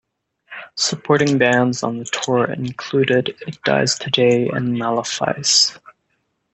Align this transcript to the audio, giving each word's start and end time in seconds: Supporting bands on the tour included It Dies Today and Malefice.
Supporting 0.77 1.37
bands 1.37 1.83
on 1.83 1.99
the 1.99 2.05
tour 2.05 2.51
included 2.51 3.37
It 3.45 3.61
Dies 3.61 3.99
Today 3.99 4.49
and 4.49 4.75
Malefice. 4.75 5.77